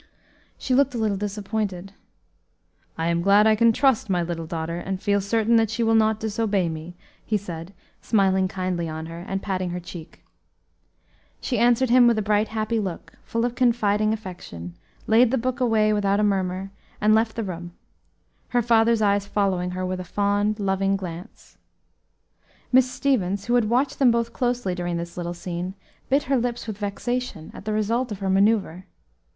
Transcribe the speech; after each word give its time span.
She 0.57 0.73
looked 0.73 0.95
a 0.95 0.97
little 0.97 1.15
disappointed. 1.15 1.93
"I 2.97 3.05
am 3.05 3.21
glad 3.21 3.45
I 3.45 3.55
can 3.55 3.71
trust 3.71 4.09
my 4.09 4.23
little 4.23 4.47
daughter, 4.47 4.77
and 4.79 4.99
feel 4.99 5.21
certain 5.21 5.57
that 5.57 5.69
she 5.69 5.83
will 5.83 5.93
not 5.93 6.19
disobey 6.19 6.69
me," 6.69 6.95
he 7.23 7.37
said, 7.37 7.71
smiling 8.01 8.47
kindly 8.47 8.89
on 8.89 9.05
her, 9.05 9.19
and 9.19 9.43
patting 9.43 9.69
her 9.69 9.79
cheek. 9.79 10.25
She 11.39 11.59
answered 11.59 11.91
him 11.91 12.07
with 12.07 12.17
a 12.17 12.23
bright, 12.23 12.47
happy 12.47 12.79
look, 12.79 13.13
full 13.23 13.45
of 13.45 13.53
confiding 13.53 14.11
affection, 14.11 14.73
laid 15.05 15.29
the 15.29 15.37
book 15.37 15.59
away 15.59 15.93
without 15.93 16.19
a 16.19 16.23
murmur, 16.23 16.71
and 16.99 17.13
left 17.13 17.35
the 17.35 17.43
room 17.43 17.73
her 18.47 18.61
father's 18.63 19.03
eyes 19.03 19.27
following 19.27 19.69
her 19.69 19.85
with 19.85 19.99
a 19.99 20.03
fond, 20.03 20.59
loving 20.59 20.95
glance. 20.95 21.59
Miss 22.71 22.89
Stevens, 22.89 23.45
who 23.45 23.53
had 23.53 23.69
watched 23.69 23.99
them 23.99 24.09
both 24.09 24.33
closely 24.33 24.73
during 24.73 24.97
this 24.97 25.15
little 25.15 25.35
scene, 25.35 25.75
bit 26.09 26.23
her 26.23 26.37
lips 26.37 26.65
with 26.65 26.79
vexation 26.79 27.51
at 27.53 27.65
the 27.65 27.71
result 27.71 28.11
of 28.11 28.17
her 28.17 28.31
manoeuvre. 28.31 28.85